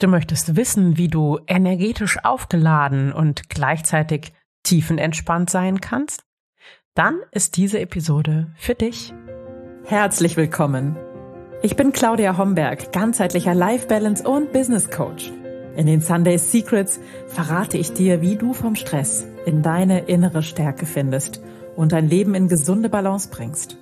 [0.00, 4.32] Du möchtest wissen, wie du energetisch aufgeladen und gleichzeitig
[4.62, 6.24] tiefenentspannt sein kannst?
[6.94, 9.12] Dann ist diese Episode für dich.
[9.86, 10.96] Herzlich willkommen.
[11.62, 15.32] Ich bin Claudia Homberg, ganzheitlicher Life Balance und Business Coach.
[15.76, 20.86] In den Sunday Secrets verrate ich dir, wie du vom Stress in deine innere Stärke
[20.86, 21.42] findest
[21.74, 23.78] und dein Leben in gesunde Balance bringst.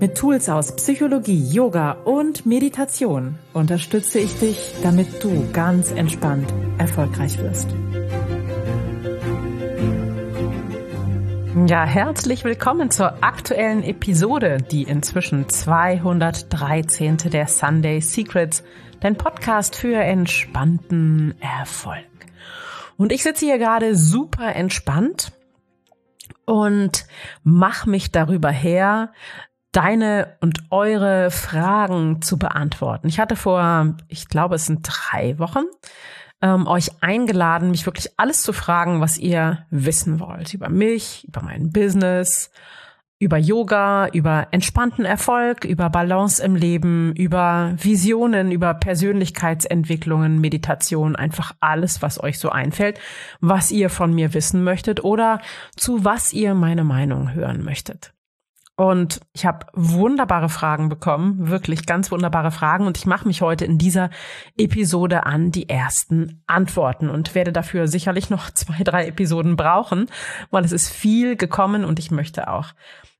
[0.00, 7.36] Mit Tools aus Psychologie, Yoga und Meditation unterstütze ich dich, damit du ganz entspannt erfolgreich
[7.38, 7.68] wirst.
[11.66, 17.16] Ja, herzlich willkommen zur aktuellen Episode, die inzwischen 213.
[17.16, 18.62] der Sunday Secrets,
[19.00, 22.04] dein Podcast für entspannten Erfolg.
[22.96, 25.32] Und ich sitze hier gerade super entspannt
[26.44, 27.06] und
[27.42, 29.12] mach mich darüber her,
[29.78, 33.06] deine und eure Fragen zu beantworten.
[33.06, 35.66] Ich hatte vor, ich glaube, es sind drei Wochen,
[36.42, 40.52] ähm, euch eingeladen, mich wirklich alles zu fragen, was ihr wissen wollt.
[40.52, 42.50] Über mich, über mein Business,
[43.20, 51.52] über Yoga, über entspannten Erfolg, über Balance im Leben, über Visionen, über Persönlichkeitsentwicklungen, Meditation, einfach
[51.60, 52.98] alles, was euch so einfällt,
[53.40, 55.40] was ihr von mir wissen möchtet oder
[55.76, 58.12] zu was ihr meine Meinung hören möchtet.
[58.78, 62.86] Und ich habe wunderbare Fragen bekommen, wirklich ganz wunderbare Fragen.
[62.86, 64.08] Und ich mache mich heute in dieser
[64.56, 70.06] Episode an die ersten Antworten und werde dafür sicherlich noch zwei, drei Episoden brauchen,
[70.52, 72.68] weil es ist viel gekommen und ich möchte auch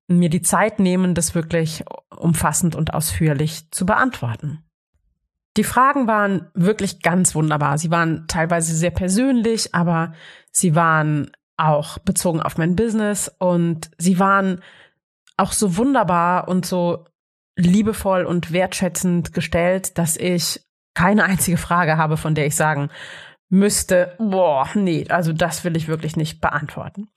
[0.06, 1.84] mir die Zeit nehmen, das wirklich
[2.16, 4.62] umfassend und ausführlich zu beantworten.
[5.56, 7.78] Die Fragen waren wirklich ganz wunderbar.
[7.78, 10.12] Sie waren teilweise sehr persönlich, aber
[10.52, 14.62] sie waren auch bezogen auf mein Business und sie waren
[15.38, 17.06] auch so wunderbar und so
[17.56, 20.60] liebevoll und wertschätzend gestellt, dass ich
[20.94, 22.90] keine einzige Frage habe, von der ich sagen
[23.48, 27.08] müsste, boah, nee, also das will ich wirklich nicht beantworten.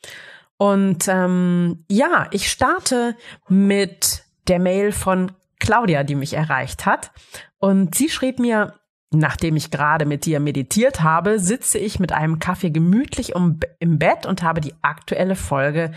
[0.57, 3.15] Und ähm, ja, ich starte
[3.47, 7.11] mit der Mail von Claudia, die mich erreicht hat.
[7.57, 8.75] Und sie schrieb mir,
[9.13, 13.99] Nachdem ich gerade mit dir meditiert habe, sitze ich mit einem Kaffee gemütlich um, im
[13.99, 15.91] Bett und habe die aktuelle Folge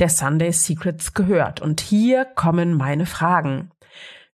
[0.00, 1.60] der Sunday Secrets gehört.
[1.60, 3.70] Und hier kommen meine Fragen.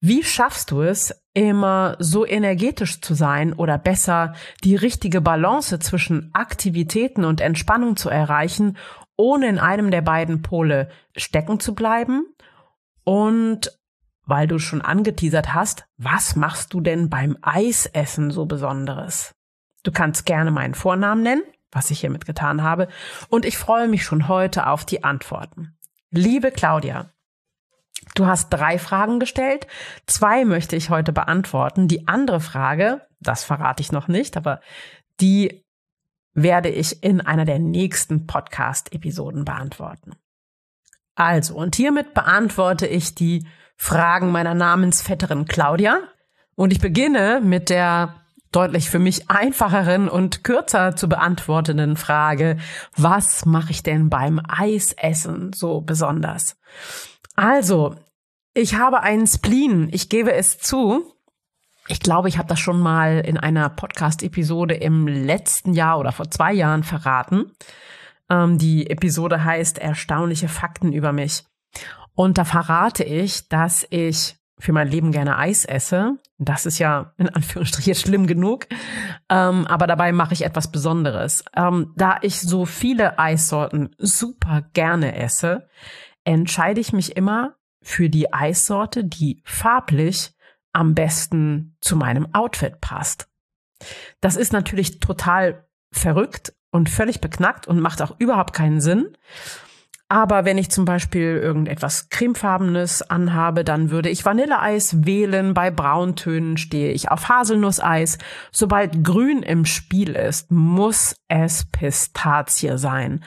[0.01, 6.31] Wie schaffst du es, immer so energetisch zu sein oder besser die richtige Balance zwischen
[6.35, 8.77] Aktivitäten und Entspannung zu erreichen,
[9.17, 12.27] ohne in einem der beiden Pole stecken zu bleiben?
[13.05, 13.78] Und
[14.29, 19.35] weil du schon angeteasert hast, was machst du denn beim Eisessen so Besonderes?
[19.85, 22.89] Du kannst gerne meinen Vornamen nennen, was ich hiermit getan habe,
[23.31, 25.79] und ich freue mich schon heute auf die Antworten.
[26.11, 27.11] Liebe Claudia,
[28.15, 29.67] du hast drei Fragen gestellt,
[30.07, 31.89] zwei möchte ich heute beantworten.
[31.89, 34.61] Die andere Frage, das verrate ich noch nicht, aber
[35.21, 35.65] die
[36.35, 40.17] werde ich in einer der nächsten Podcast-Episoden beantworten.
[41.15, 43.47] Also, und hiermit beantworte ich die
[43.79, 46.01] Fragen meiner Namensvetterin Claudia.
[46.57, 48.17] Und ich beginne mit der
[48.53, 52.59] deutlich für mich einfacheren und kürzer zu beantwortenden Frage,
[52.97, 56.57] was mache ich denn beim Eisessen so besonders?
[57.37, 57.95] Also,
[58.53, 61.15] ich habe einen Spleen, ich gebe es zu.
[61.87, 66.31] Ich glaube, ich habe das schon mal in einer Podcast-Episode im letzten Jahr oder vor
[66.31, 67.53] zwei Jahren verraten.
[68.29, 71.45] Ähm, die Episode heißt Erstaunliche Fakten über mich.
[72.19, 76.17] Und da verrate ich, dass ich für mein Leben gerne Eis esse.
[76.37, 78.67] Das ist ja in Anführungsstrichen schlimm genug.
[79.29, 81.45] Ähm, aber dabei mache ich etwas Besonderes.
[81.55, 85.69] Ähm, da ich so viele Eissorten super gerne esse,
[86.25, 90.33] entscheide ich mich immer für die Eissorte, die farblich
[90.73, 93.29] am besten zu meinem Outfit passt.
[94.21, 99.17] Das ist natürlich total verrückt und völlig beknackt und macht auch überhaupt keinen Sinn.
[100.11, 105.53] Aber wenn ich zum Beispiel irgendetwas cremefarbenes anhabe, dann würde ich Vanilleeis wählen.
[105.53, 108.17] Bei Brauntönen stehe ich auf Haselnusseis.
[108.51, 113.23] Sobald Grün im Spiel ist, muss es Pistazie sein.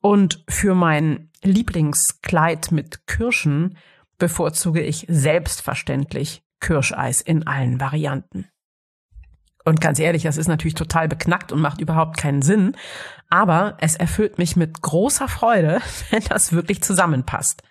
[0.00, 3.76] Und für mein Lieblingskleid mit Kirschen
[4.16, 8.46] bevorzuge ich selbstverständlich Kirscheis in allen Varianten.
[9.64, 12.76] Und ganz ehrlich, das ist natürlich total beknackt und macht überhaupt keinen Sinn.
[13.30, 15.80] Aber es erfüllt mich mit großer Freude,
[16.10, 17.62] wenn das wirklich zusammenpasst.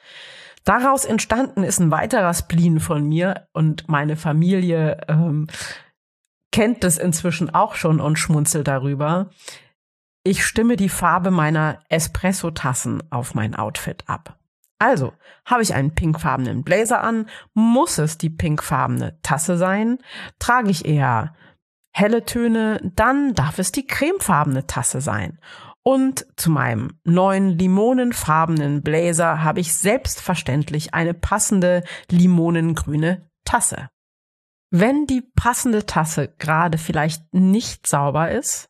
[0.64, 5.48] Daraus entstanden ist ein weiterer Spleen von mir und meine Familie ähm,
[6.52, 9.32] kennt das inzwischen auch schon und schmunzelt darüber.
[10.24, 14.38] Ich stimme die Farbe meiner Espresso-Tassen auf mein Outfit ab.
[14.78, 15.14] Also,
[15.46, 19.98] habe ich einen pinkfarbenen Blazer an, muss es die pinkfarbene Tasse sein?
[20.40, 21.34] Trage ich eher
[21.92, 25.40] helle Töne, dann darf es die cremefarbene Tasse sein.
[25.84, 33.90] Und zu meinem neuen limonenfarbenen Blazer habe ich selbstverständlich eine passende limonengrüne Tasse.
[34.70, 38.70] Wenn die passende Tasse gerade vielleicht nicht sauber ist,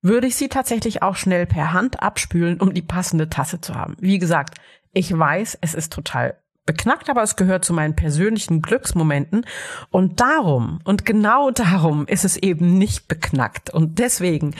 [0.00, 3.96] würde ich sie tatsächlich auch schnell per Hand abspülen, um die passende Tasse zu haben.
[4.00, 4.58] Wie gesagt,
[4.92, 9.46] ich weiß, es ist total beknackt, aber es gehört zu meinen persönlichen Glücksmomenten.
[9.90, 13.70] Und darum, und genau darum ist es eben nicht beknackt.
[13.70, 14.54] Und deswegen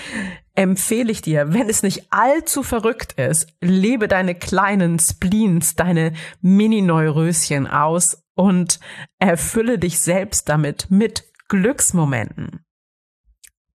[0.55, 7.67] empfehle ich dir, wenn es nicht allzu verrückt ist, lebe deine kleinen Spleens, deine Mini-Neuröschen
[7.67, 8.81] aus und
[9.19, 12.66] erfülle dich selbst damit mit Glücksmomenten.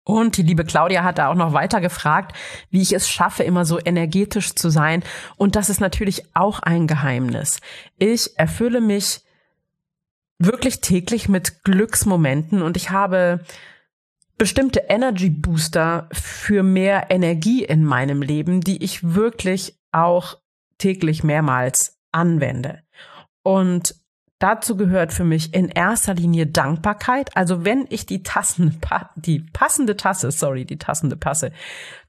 [0.03, 2.35] Und die liebe Claudia hat da auch noch weiter gefragt,
[2.69, 5.03] wie ich es schaffe, immer so energetisch zu sein.
[5.37, 7.59] Und das ist natürlich auch ein Geheimnis.
[7.97, 9.21] Ich erfülle mich
[10.39, 13.41] wirklich täglich mit Glücksmomenten und ich habe
[14.37, 20.37] bestimmte Energy Booster für mehr Energie in meinem Leben, die ich wirklich auch
[20.79, 22.81] täglich mehrmals anwende.
[23.43, 24.00] Und
[24.41, 27.37] Dazu gehört für mich in erster Linie Dankbarkeit.
[27.37, 28.81] Also wenn ich die Tassen,
[29.15, 31.51] die passende Tasse, sorry, die passende Passe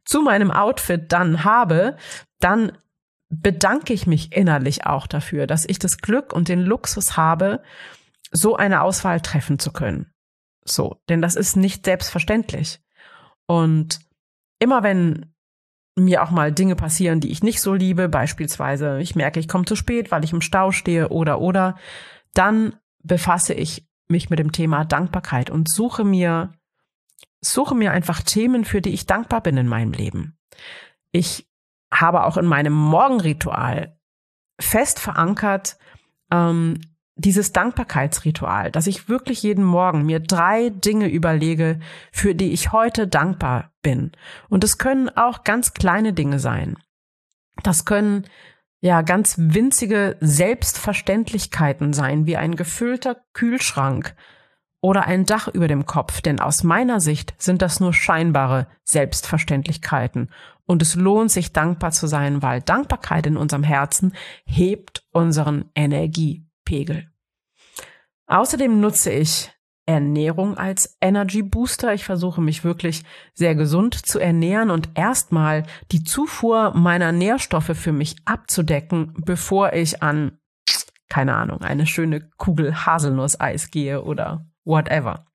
[0.06, 1.98] zu meinem Outfit dann habe,
[2.40, 2.72] dann
[3.28, 7.62] bedanke ich mich innerlich auch dafür, dass ich das Glück und den Luxus habe,
[8.30, 10.10] so eine Auswahl treffen zu können.
[10.64, 12.80] So, denn das ist nicht selbstverständlich.
[13.46, 14.00] Und
[14.58, 15.34] immer wenn
[15.96, 19.66] mir auch mal Dinge passieren, die ich nicht so liebe, beispielsweise ich merke, ich komme
[19.66, 21.76] zu spät, weil ich im Stau stehe oder oder,
[22.34, 26.52] dann befasse ich mich mit dem Thema Dankbarkeit und suche mir,
[27.40, 30.38] suche mir einfach Themen, für die ich dankbar bin in meinem Leben.
[31.10, 31.48] Ich
[31.92, 33.98] habe auch in meinem Morgenritual
[34.60, 35.76] fest verankert,
[36.30, 36.80] ähm,
[37.14, 41.78] dieses Dankbarkeitsritual, dass ich wirklich jeden Morgen mir drei Dinge überlege,
[42.10, 44.12] für die ich heute dankbar bin.
[44.48, 46.78] Und es können auch ganz kleine Dinge sein.
[47.62, 48.26] Das können
[48.82, 54.14] ja ganz winzige Selbstverständlichkeiten sein, wie ein gefüllter Kühlschrank
[54.82, 60.30] oder ein Dach über dem Kopf, denn aus meiner Sicht sind das nur scheinbare Selbstverständlichkeiten.
[60.66, 64.14] Und es lohnt sich dankbar zu sein, weil Dankbarkeit in unserem Herzen
[64.44, 67.08] hebt unseren Energiepegel.
[68.26, 69.52] Außerdem nutze ich
[69.86, 71.92] Ernährung als Energy Booster.
[71.92, 73.02] Ich versuche mich wirklich
[73.34, 80.02] sehr gesund zu ernähren und erstmal die Zufuhr meiner Nährstoffe für mich abzudecken, bevor ich
[80.02, 80.38] an,
[81.08, 85.26] keine Ahnung, eine schöne Kugel Haselnusseis gehe oder whatever.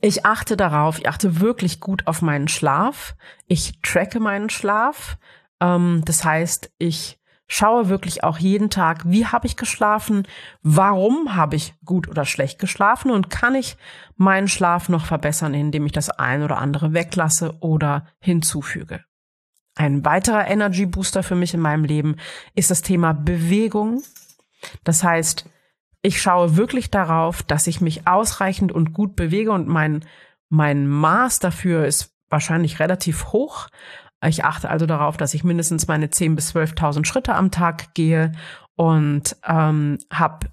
[0.00, 3.16] Ich achte darauf, ich achte wirklich gut auf meinen Schlaf.
[3.46, 5.18] Ich tracke meinen Schlaf.
[5.60, 10.26] Ähm, das heißt, ich schaue wirklich auch jeden Tag, wie habe ich geschlafen,
[10.62, 13.76] warum habe ich gut oder schlecht geschlafen und kann ich
[14.16, 19.04] meinen Schlaf noch verbessern, indem ich das ein oder andere weglasse oder hinzufüge.
[19.76, 22.16] Ein weiterer Energy Booster für mich in meinem Leben
[22.54, 24.02] ist das Thema Bewegung.
[24.84, 25.50] Das heißt,
[26.00, 30.04] ich schaue wirklich darauf, dass ich mich ausreichend und gut bewege und mein,
[30.48, 33.68] mein Maß dafür ist wahrscheinlich relativ hoch,
[34.28, 38.32] ich achte also darauf, dass ich mindestens meine 10.000 bis 12.000 Schritte am Tag gehe
[38.76, 40.48] und ähm, habe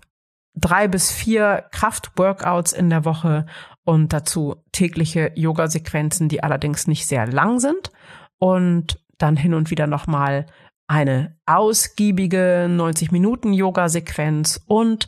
[0.56, 3.46] drei bis vier Kraftworkouts in der Woche
[3.84, 7.92] und dazu tägliche Yoga-Sequenzen, die allerdings nicht sehr lang sind.
[8.38, 10.46] Und dann hin und wieder nochmal
[10.88, 15.08] eine ausgiebige 90 Minuten Yoga-Sequenz und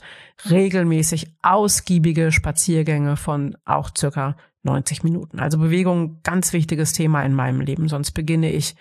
[0.50, 5.40] regelmäßig ausgiebige Spaziergänge von auch circa 90 Minuten.
[5.40, 7.88] Also Bewegung, ganz wichtiges Thema in meinem Leben.
[7.90, 8.76] Sonst beginne ich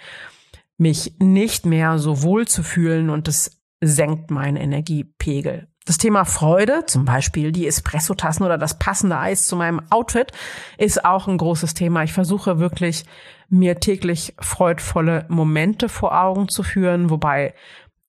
[0.79, 5.69] mich nicht mehr so wohl zu fühlen und das senkt meinen Energiepegel.
[5.85, 10.31] Das Thema Freude, zum Beispiel die Espresso-Tassen oder das passende Eis zu meinem Outfit,
[10.79, 12.05] ist auch ein großes Thema.
[12.05, 13.05] Ich versuche wirklich,
[13.49, 17.55] mir täglich freudvolle Momente vor Augen zu führen, wobei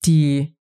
[0.05, 0.55] die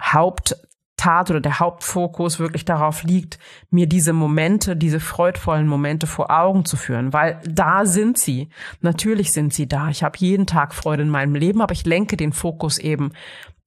[0.00, 0.56] Haupt
[0.98, 3.38] Tat oder der Hauptfokus wirklich darauf liegt,
[3.70, 8.50] mir diese Momente, diese freudvollen Momente vor Augen zu führen, weil da sind sie.
[8.82, 9.88] Natürlich sind sie da.
[9.88, 13.12] Ich habe jeden Tag Freude in meinem Leben, aber ich lenke den Fokus eben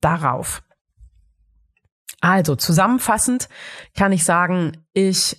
[0.00, 0.62] darauf.
[2.20, 3.48] Also zusammenfassend
[3.96, 5.36] kann ich sagen, ich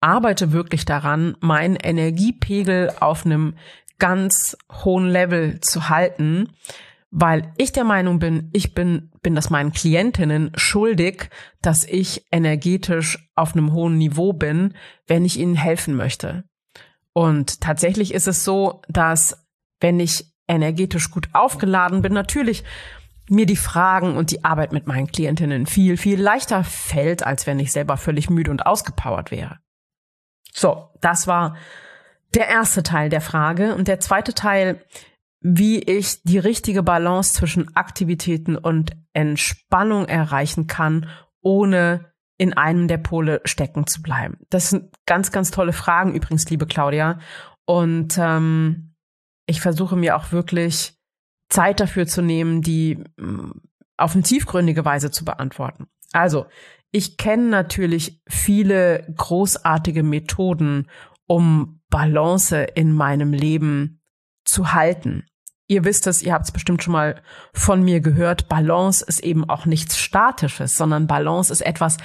[0.00, 3.56] arbeite wirklich daran, meinen Energiepegel auf einem
[3.98, 6.48] ganz hohen Level zu halten
[7.10, 11.28] weil ich der Meinung bin, ich bin, bin das meinen Klientinnen schuldig,
[11.60, 14.74] dass ich energetisch auf einem hohen Niveau bin,
[15.06, 16.44] wenn ich ihnen helfen möchte.
[17.12, 19.46] Und tatsächlich ist es so, dass
[19.80, 22.64] wenn ich energetisch gut aufgeladen bin, natürlich
[23.28, 27.60] mir die Fragen und die Arbeit mit meinen Klientinnen viel, viel leichter fällt, als wenn
[27.60, 29.58] ich selber völlig müde und ausgepowert wäre.
[30.52, 31.56] So, das war
[32.34, 33.74] der erste Teil der Frage.
[33.74, 34.84] Und der zweite Teil,
[35.40, 41.08] wie ich die richtige Balance zwischen Aktivitäten und Entspannung erreichen kann,
[41.40, 44.38] ohne in einem der Pole stecken zu bleiben.
[44.48, 47.18] Das sind ganz, ganz tolle Fragen übrigens, liebe Claudia.
[47.66, 48.94] Und ähm,
[49.46, 50.94] ich versuche mir auch wirklich
[51.48, 53.50] Zeit dafür zu nehmen, die mm,
[53.96, 55.88] auf eine tiefgründige Weise zu beantworten.
[56.12, 56.46] Also,
[56.92, 60.88] ich kenne natürlich viele großartige Methoden,
[61.26, 64.00] um Balance in meinem Leben
[64.44, 65.26] zu halten.
[65.70, 67.22] Ihr wisst es, ihr habt es bestimmt schon mal
[67.54, 71.96] von mir gehört, Balance ist eben auch nichts Statisches, sondern Balance ist etwas,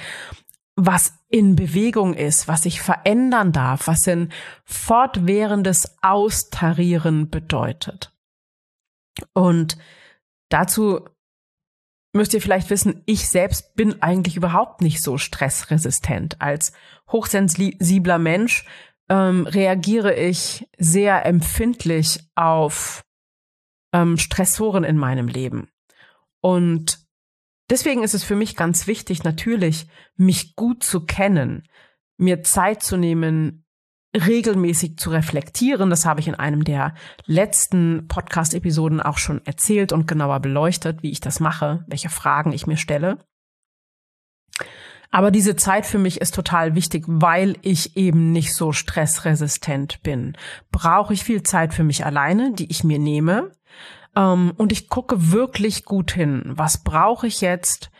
[0.76, 4.30] was in Bewegung ist, was sich verändern darf, was ein
[4.64, 8.14] fortwährendes Austarieren bedeutet.
[9.32, 9.76] Und
[10.48, 11.00] dazu
[12.12, 16.40] müsst ihr vielleicht wissen, ich selbst bin eigentlich überhaupt nicht so stressresistent.
[16.40, 16.72] Als
[17.10, 18.64] hochsensibler Mensch
[19.08, 23.02] ähm, reagiere ich sehr empfindlich auf
[23.92, 25.68] ähm, Stressoren in meinem Leben.
[26.40, 27.00] Und
[27.70, 31.66] deswegen ist es für mich ganz wichtig, natürlich, mich gut zu kennen,
[32.16, 33.64] mir Zeit zu nehmen,
[34.14, 35.90] regelmäßig zu reflektieren.
[35.90, 36.94] Das habe ich in einem der
[37.26, 42.66] letzten Podcast-Episoden auch schon erzählt und genauer beleuchtet, wie ich das mache, welche Fragen ich
[42.66, 43.18] mir stelle.
[45.16, 50.36] Aber diese Zeit für mich ist total wichtig, weil ich eben nicht so stressresistent bin.
[50.70, 53.50] Brauche ich viel Zeit für mich alleine, die ich mir nehme.
[54.14, 56.42] Ähm, und ich gucke wirklich gut hin.
[56.48, 57.90] Was brauche ich jetzt?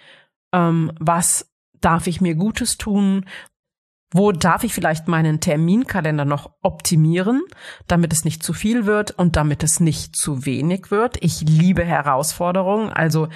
[0.52, 3.24] Ähm, was darf ich mir Gutes tun?
[4.12, 7.40] Wo darf ich vielleicht meinen Terminkalender noch optimieren,
[7.86, 11.16] damit es nicht zu viel wird und damit es nicht zu wenig wird?
[11.24, 13.28] Ich liebe Herausforderungen, also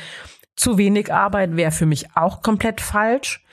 [0.57, 3.45] zu wenig Arbeit wäre für mich auch komplett falsch.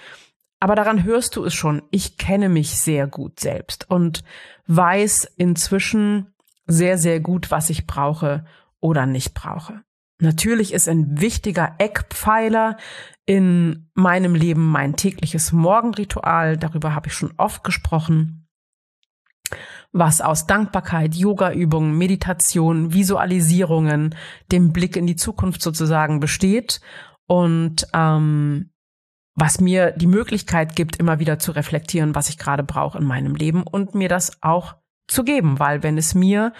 [0.59, 1.83] Aber daran hörst du es schon.
[1.91, 4.23] Ich kenne mich sehr gut selbst und
[4.65, 6.33] weiß inzwischen
[6.65, 8.45] sehr, sehr gut, was ich brauche
[8.79, 9.83] oder nicht brauche.
[10.19, 12.77] Natürlich ist ein wichtiger Eckpfeiler
[13.25, 16.57] in meinem Leben mein tägliches Morgenritual.
[16.57, 18.46] Darüber habe ich schon oft gesprochen.
[19.91, 24.15] Was aus Dankbarkeit, Yoga-Übungen, Meditation, Visualisierungen,
[24.51, 26.81] dem Blick in die Zukunft sozusagen besteht
[27.27, 28.71] und ähm,
[29.35, 33.35] was mir die Möglichkeit gibt, immer wieder zu reflektieren, was ich gerade brauche in meinem
[33.35, 34.75] Leben und mir das auch
[35.07, 36.53] zu geben, weil wenn es mir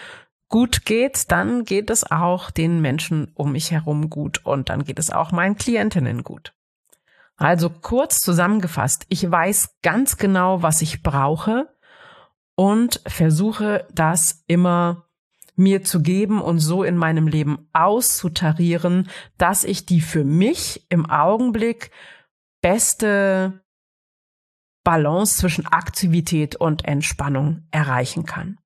[0.48, 5.00] gut geht, dann geht es auch den Menschen um mich herum gut und dann geht
[5.00, 6.54] es auch meinen Klientinnen gut.
[7.36, 11.68] Also kurz zusammengefasst, ich weiß ganz genau, was ich brauche
[12.58, 15.06] und versuche das immer
[15.56, 21.10] mir zu geben und so in meinem Leben auszutarieren, dass ich die für mich im
[21.10, 21.92] Augenblick
[22.62, 23.62] beste
[24.84, 28.58] Balance zwischen Aktivität und Entspannung erreichen kann.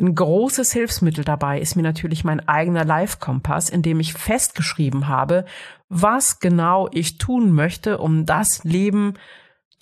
[0.00, 5.44] Ein großes Hilfsmittel dabei ist mir natürlich mein eigener Live-Kompass, in dem ich festgeschrieben habe,
[5.88, 9.14] was genau ich tun möchte, um das Leben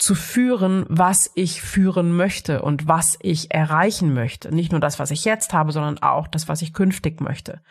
[0.01, 4.53] zu führen, was ich führen möchte und was ich erreichen möchte.
[4.53, 7.61] Nicht nur das, was ich jetzt habe, sondern auch das, was ich künftig möchte.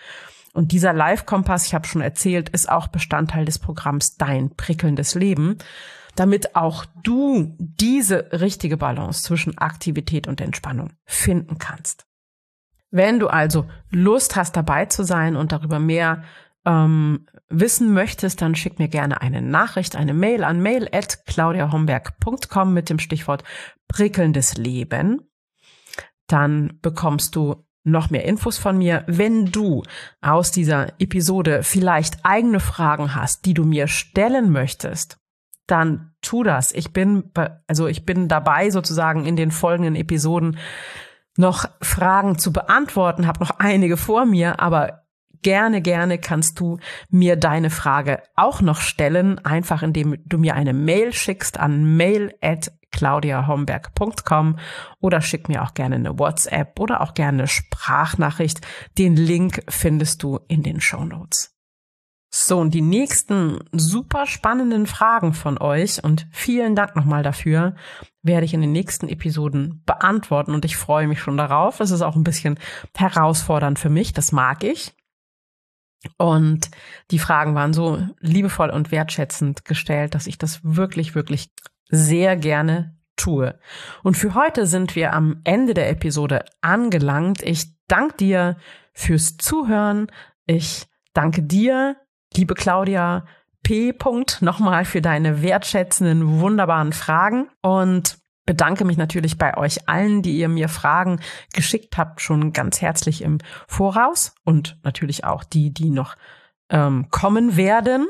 [0.52, 5.58] Und dieser Live-Kompass, ich habe schon erzählt, ist auch Bestandteil des Programms Dein prickelndes Leben,
[6.14, 12.06] damit auch du diese richtige Balance zwischen Aktivität und Entspannung finden kannst.
[12.92, 16.22] Wenn du also Lust hast, dabei zu sein und darüber mehr
[16.64, 22.72] ähm, wissen möchtest, dann schick mir gerne eine Nachricht, eine Mail an mail at claudiahomberg.com
[22.74, 23.44] mit dem Stichwort
[23.88, 25.22] prickelndes Leben.
[26.26, 29.04] Dann bekommst du noch mehr Infos von mir.
[29.06, 29.82] Wenn du
[30.20, 35.18] aus dieser Episode vielleicht eigene Fragen hast, die du mir stellen möchtest,
[35.66, 36.72] dann tu das.
[36.72, 37.32] Ich bin,
[37.66, 40.58] also ich bin dabei sozusagen in den folgenden Episoden
[41.36, 45.04] noch Fragen zu beantworten, habe noch einige vor mir, aber
[45.42, 46.78] gerne, gerne kannst du
[47.10, 52.34] mir deine Frage auch noch stellen, einfach indem du mir eine Mail schickst an mail
[52.40, 54.58] at claudiahomberg.com
[55.00, 58.66] oder schick mir auch gerne eine WhatsApp oder auch gerne eine Sprachnachricht.
[58.98, 61.56] Den Link findest du in den Show Notes.
[62.32, 67.74] So, und die nächsten super spannenden Fragen von euch und vielen Dank nochmal dafür,
[68.22, 71.80] werde ich in den nächsten Episoden beantworten und ich freue mich schon darauf.
[71.80, 72.56] Es ist auch ein bisschen
[72.96, 74.92] herausfordernd für mich, das mag ich.
[76.16, 76.70] Und
[77.10, 81.50] die Fragen waren so liebevoll und wertschätzend gestellt, dass ich das wirklich, wirklich
[81.90, 83.58] sehr gerne tue.
[84.02, 87.42] Und für heute sind wir am Ende der Episode angelangt.
[87.42, 88.56] Ich danke dir
[88.94, 90.06] fürs Zuhören.
[90.46, 91.96] Ich danke dir
[92.34, 93.26] Liebe Claudia
[93.62, 93.94] P.
[94.40, 98.19] nochmal für deine wertschätzenden, wunderbaren Fragen und
[98.50, 101.20] bedanke mich natürlich bei euch allen, die ihr mir Fragen
[101.52, 103.38] geschickt habt, schon ganz herzlich im
[103.68, 106.16] Voraus und natürlich auch die, die noch
[106.68, 108.08] ähm, kommen werden.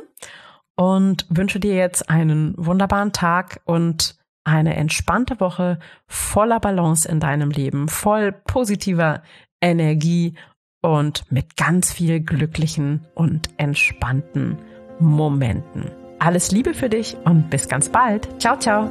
[0.77, 7.51] Und wünsche dir jetzt einen wunderbaren Tag und eine entspannte Woche voller Balance in deinem
[7.51, 9.23] Leben, voll positiver
[9.61, 10.37] Energie
[10.81, 14.57] und mit ganz viel glücklichen und entspannten
[14.99, 15.91] Momenten.
[16.19, 18.41] Alles Liebe für dich und bis ganz bald.
[18.41, 18.91] Ciao, ciao.